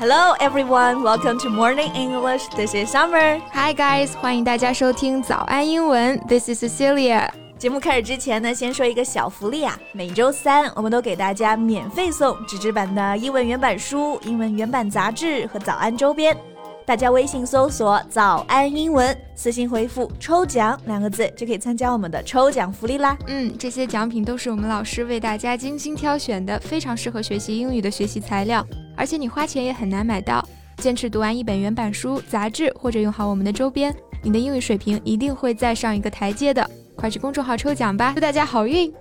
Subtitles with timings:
[0.00, 2.46] Hello everyone, welcome to Morning English.
[2.54, 3.40] This is Summer.
[3.52, 6.16] Hi guys，欢迎大家收听早安英文。
[6.28, 7.28] This is Cecilia。
[7.58, 9.76] 节目开始之前呢，先说一个小福利啊！
[9.92, 16.36] 每周三我们都给大家免费送纸质版的英文原版书、英文原版杂志和早安周边。
[16.86, 23.18] 大家微信搜索“早安英文”，私信回复“抽奖”两个字，就可以参加我们的抽奖福利啦。
[23.26, 28.64] 嗯，这些奖品都是我们老师为大家精心挑选的，非常适合学习英语的学习材料，
[28.98, 30.46] 而且你花钱也很难买到。
[30.78, 36.68] 坚持读完一本原版书、杂志，或者用好我们的周边，你的英语水平一定会再上一个台阶的。
[36.94, 38.92] 快去公众号抽奖吧，祝大家好运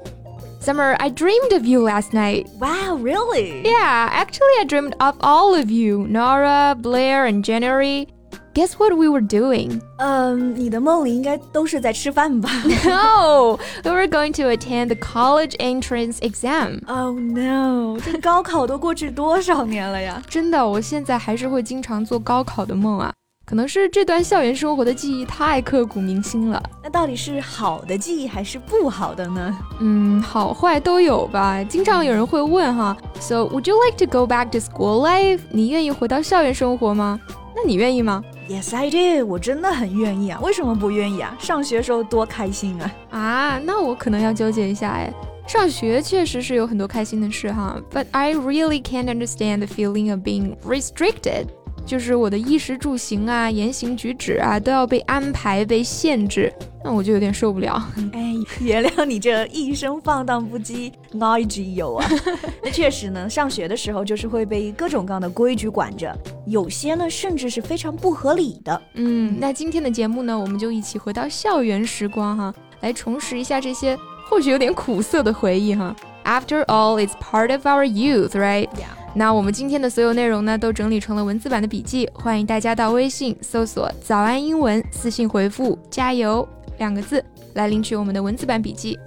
[0.62, 2.46] ！Summer, I dreamed of you last night.
[2.60, 3.64] Wow, really?
[3.64, 8.08] Yeah, actually, I dreamed of all of you Nora, Blair, and January.
[8.57, 9.81] Guess what we were doing?
[9.99, 12.51] 嗯，你的梦里应该都是在吃饭吧
[12.85, 16.81] No, we were going to attend the college entrance exam.
[16.87, 17.99] ？Oh no！
[18.01, 20.23] 这高考都过去多少年了呀？
[20.29, 23.13] 真的，我现在还是会经常做高考的梦啊。
[23.45, 26.63] 可能是这段校园生活的记忆太刻骨铭心了。
[26.83, 29.59] 那到底是好的记忆还是不好的呢？
[29.81, 31.63] 嗯，好坏都有吧。
[31.65, 35.41] 经常有人会问哈，So would you like to go back to school life？
[35.51, 37.19] 你愿意回到校园生活吗？
[37.55, 38.23] 那你愿意吗？
[38.50, 39.26] Yes, I do。
[39.26, 40.40] 我真的很愿意啊！
[40.42, 41.36] 为什么不愿意啊？
[41.40, 42.96] 上学时候多开心啊！
[43.12, 45.14] 啊，那我可能要纠结一下哎。
[45.46, 51.48] 上学确实是有很多开心的事哈，But I really can't understand the feeling of being restricted。
[51.88, 57.82] 就是我的衣食住行啊、言行举止啊都要被安排、被限制，那我就有点受不了。
[58.12, 62.06] 哎，原谅你这一生放荡不羁，IG 有啊。
[62.62, 66.14] 那确实呢，上学的时候就是会被各种各样的规矩管着，
[66.46, 68.82] 有些呢甚至是非常不合理的。
[68.96, 73.98] 嗯，那今天的节目呢，我们就一起回到校园时光哈，来重拾一下这些
[74.30, 75.96] 或许有点苦涩的回忆哈。
[76.26, 78.68] After all, it's part of our youth, right?
[78.76, 78.97] Yeah.
[79.17, 86.47] 那我们今天的所有内容呢，都整理成了文字版的笔记，欢迎大家到微信搜索“早安英文”，私信回复“加油”
[86.79, 88.99] 两个字来领取我们的文字版笔记。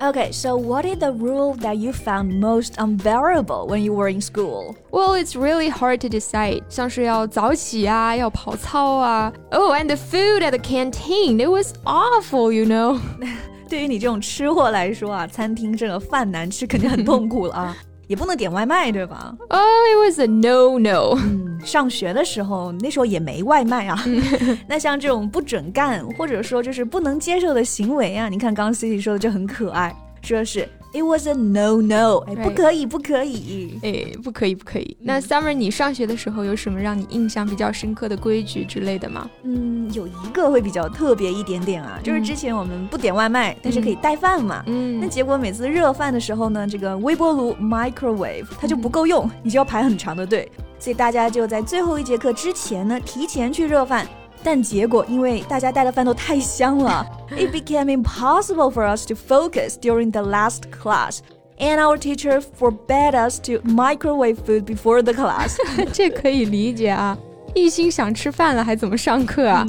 [0.00, 4.20] Okay, so what is the rule that you found most unbearable when you were in
[4.20, 4.76] school?
[4.92, 6.62] Well, it's really hard to decide.
[6.68, 9.32] 像是要早起啊，要跑操啊。
[9.50, 13.00] Oh, and the food at the canteen, it was awful, you know.
[13.68, 17.76] 对于你这种吃货来说啊，餐厅这个饭难吃肯定很痛苦了啊，
[18.07, 21.15] 也不能点外卖，对吧？Oh, it was a no-no.
[21.17, 24.03] 嗯，上学的时候那时候也没外卖啊。
[24.67, 33.79] 那像这种不准干或者说就是不能接受的行为啊，你看刚刚 Cici 说的就很可爱，说是 It was a no no，哎，不可以，不可以。
[33.81, 34.95] 哎，不可以，不可以。
[35.01, 39.27] 那 Summer，你上学的时候有什么让你印象比较深刻的规矩之类的吗？
[39.41, 44.63] 嗯，有一个会比较特别一点点啊，就是之前我们不点外卖，但是可以带饭嘛。
[44.67, 54.07] 嗯那嗯，结果每次热饭的时候呢，这个微波炉 microwave 它就不够用，你就要排很长的队，所以大家就在最后一节课之前呢，提前去热饭。
[54.42, 61.18] 但结果因为大家带的饭都太香了，it became impossible for us to focus during the last class.
[61.58, 65.56] And our teacher forbade us to microwave food before the class.
[65.92, 67.18] 这可以理解啊。
[67.54, 69.66] 一心想吃饭了，还怎么上课啊、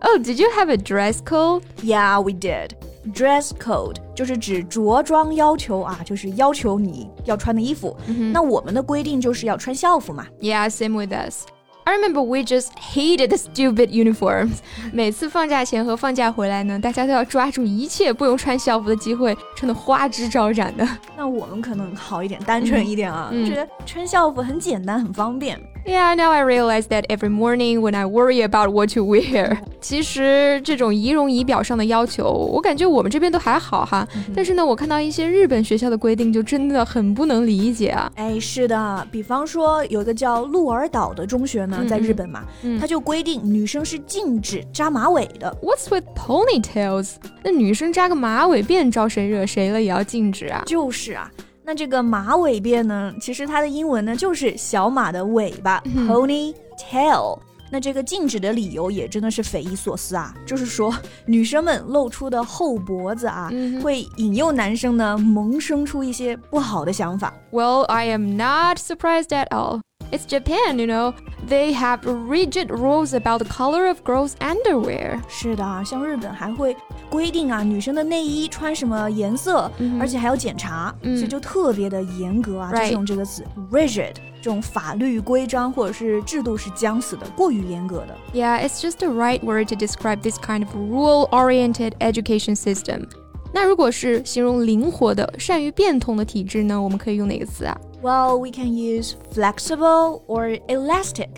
[0.00, 1.62] Oh, did you have a dress code?
[1.82, 2.72] Yeah, we did.
[3.14, 7.96] Dress code 就是指着装要求啊，就是要求你要穿的衣服。
[8.32, 10.26] 那我们的规定就是要穿校服嘛。
[10.40, 11.44] Yeah, same with us.
[11.87, 14.57] I remember we just hated the stupid uniforms.
[14.91, 20.87] 每次放假前和放假回来呢，大家都要抓住一切不用穿校服的机会，穿得花枝招展的。
[21.15, 25.61] 那我们可能好一点，单纯一点啊，嗯觉得穿校服很简单，很方便。
[25.85, 34.07] Yeah, now I realize that every morning when I worry about what to wear，其实这种仪容仪表上的要求，我感觉我们这边都还好哈。
[34.35, 38.11] 但是呢，我看到一些日本学校的规定，就真的很不能理解啊。
[38.15, 45.55] 哎，是的，比方说有一个叫鹿儿岛的中学呢，嗯在日本嘛，嗯它就规定女生是禁止扎马尾的。
[45.61, 47.11] What's with ponytails？
[47.43, 50.63] 那女生扎个马尾辫招谁惹谁了也要禁止啊？
[50.65, 51.31] 就是啊，
[51.65, 57.39] 那这个马尾辫呢，其实它的英文呢就是小马的尾巴、嗯 （pony tail）。
[57.71, 60.95] 那这个禁止的理由也真的是匪夷所思啊，就是说
[61.25, 63.51] 女生们露出的后脖子啊，
[63.81, 67.33] 会引诱男生呢萌生出一些不好的想法。
[67.51, 69.81] Well, I am not surprised at all.
[70.11, 71.13] It's Japan, you know.
[71.48, 75.20] They have rigid rules about the color of girls' underwear.
[75.26, 76.76] 是的啊，像日本还会
[77.08, 82.70] 规定啊，女生的内衣穿什么颜色，嗯而且还要检查，嗯所以就特别的严格啊。
[82.72, 88.16] Right 就是用这个词 rigid，这种法律规章或者是制度是将死的，过于严格的。
[88.32, 93.08] Yeah, it's just the right word to describe this kind of rule-oriented education system.
[93.52, 96.80] 那如果是形容灵活的、善于变通的体制呢？
[96.80, 101.28] 我们可以用哪个词啊 Well, we can use flexible or elastic.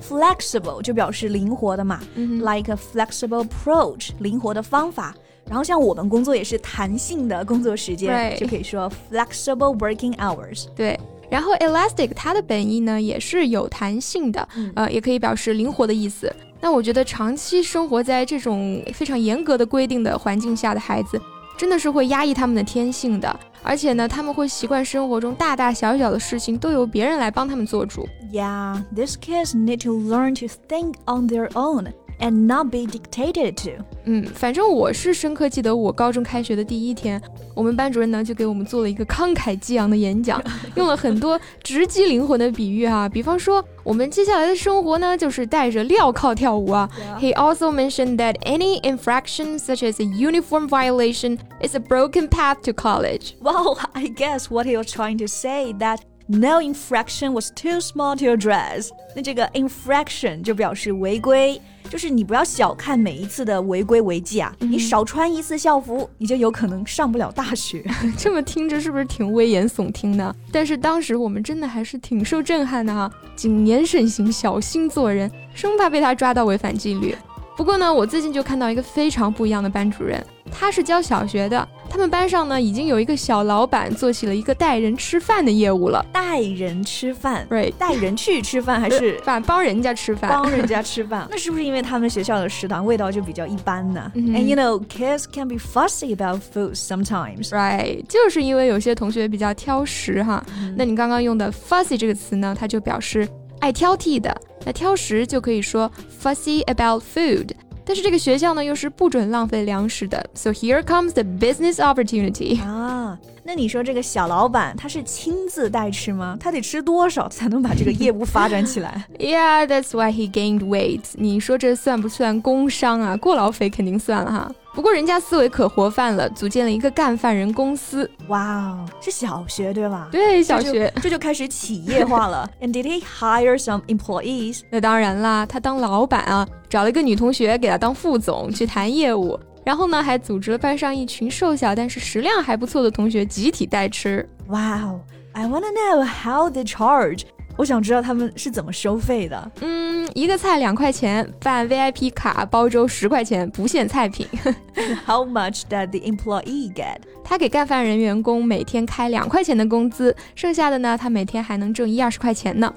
[0.00, 5.14] Flexible 就表示灵活的嘛、嗯 l i k e a flexible approach，灵活的方法。
[5.48, 10.66] 然后像我们工作也是弹性的工作时间 Right 就可以说 flexible working hours。
[10.74, 10.98] 对。
[11.28, 16.32] 然后 elastic 它的本意呢也是有弹性的，嗯呃，也可以表示灵活的意思。
[16.60, 21.20] 那我觉得长期生活在这种非常严格的规定的环境下的孩子，
[21.57, 23.39] 真的是会压抑他们的天性的。
[23.63, 28.07] 而且呢，他们会习惯生活中大大小小的事情都由别人来帮他们做主。
[28.31, 33.84] Yeah, these kids need to learn to think on their own and not be dictated to.
[34.04, 37.20] 嗯，反正我是深刻记得我高中开学的第一天，
[37.54, 40.42] 我们班主任呢就给我们做了一个慷慨激昂的演讲，
[40.76, 46.88] 用了很多直击灵魂的比喻哈、比方说我们接下来的生活呢就是带着镣铐跳舞啊。
[47.20, 52.72] He also mentioned that any infraction such as a uniform violation is a broken path to
[52.72, 53.34] college.
[53.40, 58.16] Well, I guess what he was trying to say that no infraction was too small
[58.16, 58.90] to address.
[59.14, 67.83] 那这个 infraction 就表示违规， 就是你不要小看每一次的违规违纪啊，你少穿一次校服，你就有可能上不了大学。
[68.17, 70.35] 这么听着是不是挺危言耸听的？
[70.51, 77.15] 但是当时我们真的还是挺受震撼的哈、谨言慎行，小心做人，生怕被他抓到违反纪律。
[77.55, 81.67] 不过呢，我最近就看到一个非常不一样的班主任，他是教小学的，
[81.97, 86.05] 他们班上呢已经有一个小老板做起了一个带人吃饭的业务了。
[86.13, 90.29] 带人吃饭，Right，带人去吃饭还是 饭帮人家吃饭。
[90.29, 91.25] 帮人家吃饭？
[91.31, 97.49] 那是不是因为他们学校的食堂味道就比较一般呢、And you know, kids can be fussy about food sometimes.
[97.49, 100.45] Right，就是因为有些同学比较挑食哈。
[100.75, 103.27] 那你刚刚用的 fussy 这个词呢，它就表示
[103.59, 104.39] 爱挑剔的。
[104.63, 105.91] 那挑食就可以说
[106.21, 107.49] fussy about food。
[107.87, 110.29] 但是这个学校呢，又是不准浪费粮食的。
[110.33, 112.61] So here comes the business opportunity。
[112.61, 116.37] 啊，那你说这个小老板他是亲自代吃吗？
[116.37, 119.05] 他得吃多少才能把这个业务发展起来？
[119.17, 121.03] Yeah, that's why he gained weight。
[121.13, 123.15] 你说这算不算工伤啊？
[123.15, 124.51] 过劳肥肯定算了哈。
[124.77, 128.07] 不过人家思维可活泛了，组建了一个干饭人公司。
[128.27, 130.07] 哇哦，是小学对吧？
[130.11, 130.93] 对，小学。
[131.01, 132.47] 这就开始企业化了。
[132.61, 134.61] And did he hire some employees?
[134.69, 144.29] 那当然啦，他当老板啊，找了一个女同学给他当副总去谈业务，然后呢，还组织了班上一群瘦小但是食量还不错的同学集体代吃。
[144.47, 144.99] Wow,
[145.33, 147.21] I wanna know how they charge.
[147.57, 149.51] 我想知道他们是怎么收费的。
[149.61, 154.27] 嗯，一个菜两块钱，办 VIP 卡包粥十块钱，不限菜品。
[155.05, 156.97] How much does the employee get?
[157.23, 162.73] 他给干饭人员工每天开两块钱的工资，剩下的呢，他每天还能挣一二十块钱呢。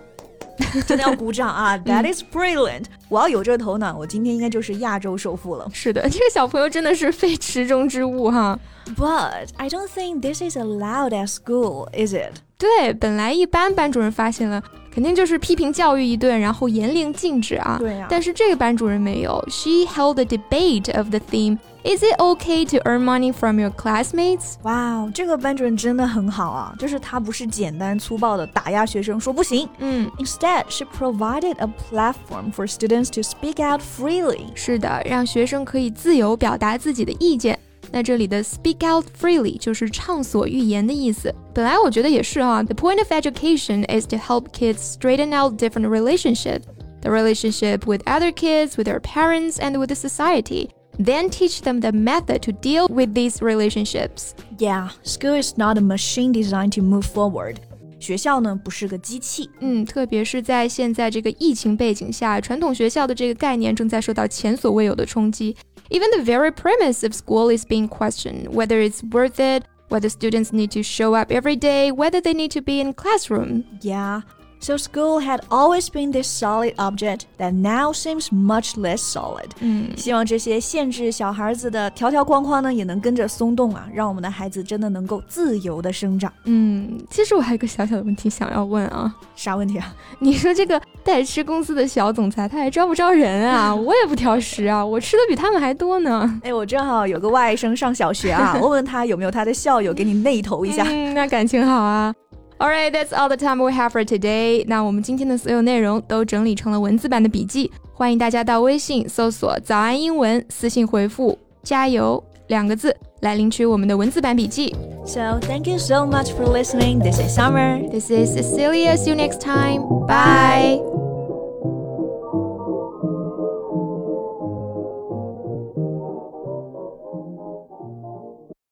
[0.86, 1.78] 真的要鼓掌啊！
[1.86, 2.84] That is brilliant！
[3.08, 5.66] 我要有这个头脑，我今天应该就是亚洲首富了。
[5.72, 8.58] 是的，这个小朋友真的是非池中之物哈。
[8.94, 12.42] But I don't think this is allowed at school, is it?
[12.60, 14.62] 对，本来一般班主任发现了，
[14.94, 17.76] 肯定就是批评教育一顿，然后严令禁止啊。
[17.80, 24.56] 对呀但是这个班主任没有，She held a debate of the theme Is it okay to earn money from your classmates？
[24.64, 26.74] 哇哦，这个班主任真的很好啊！
[26.78, 29.66] 就是他不是简单粗暴的打压学生，说不行。
[29.78, 34.48] 嗯，Instead, she provided a platform for students to speak out freely.
[34.54, 37.58] 是的，让学生可以自由表达自己的意见。
[37.91, 41.33] 那这里的 speak out freely 就是畅所欲言的意思。
[41.53, 42.63] 本来我觉得也是啊。
[42.63, 46.63] The point of education is to help kids straighten out different relationships.
[47.01, 50.69] The relationship with other kids, with their parents, and with the society.
[50.98, 54.34] Then teach them the method to deal with these relationships.
[54.57, 57.60] Yeah, school is not a machine designed to move forward.
[58.00, 59.50] 学校呢不是个机器。
[59.60, 65.55] 嗯，特别是在现在这个疫情背景下，传统学校的这个概念正在受到前所未有的冲击。
[65.89, 70.72] Even the very premise of school is being questioned, whether it's worth it, whether students need
[70.72, 73.63] to show up every day, whether they need to be in classroom.
[73.81, 74.22] Yeah.
[74.62, 79.47] So school had always been this solid object that now seems much less solid.
[79.61, 86.31] 嗯，希望这些限制小孩子的条条框框呢，也能跟着松动啊，让我们的孩子真的能够自由的生长。
[86.45, 89.95] 嗯，其实我还有个小小的问题想要问啊，啥问题啊？
[90.21, 93.73] 你说这个代吃公司的小总裁，他还招不招人啊？
[93.75, 96.38] 我也不挑食啊，我吃的比他们还多呢。
[96.45, 100.85] 哎，我正好有个外甥上小学啊， 问问他有没有他的校友给你内投一下。
[100.87, 102.14] 嗯，那感情好啊。
[102.60, 104.63] Alright, that's all the time we have for today.
[104.67, 114.74] 那我们今天的所有内容都整理成了文字版的笔记，欢迎大家到微信搜索“早安英文”，私信回复“加油”两个字来领取我们的文字版笔记。
[115.05, 117.00] So thank you so much for listening.
[117.00, 117.88] This is Summer.
[117.89, 118.95] This is Cecilia.
[118.95, 119.84] See you next time.
[120.07, 120.79] Bye.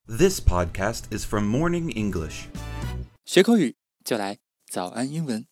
[0.06, 2.46] This podcast is from Morning English.
[3.24, 3.74] 学口语
[4.09, 5.49] 就来早安英文。